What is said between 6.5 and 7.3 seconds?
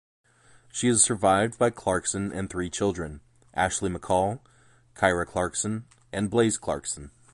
Clarkson.